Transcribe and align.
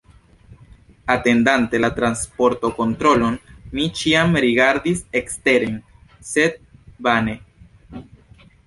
Atendante 1.15 1.81
la 1.83 1.91
pasportokontrolon, 1.99 3.37
mi 3.77 3.87
ĉiam 4.01 4.35
rigardis 4.47 5.07
eksteren, 5.23 5.79
sed 6.33 6.61
vane. 7.11 7.39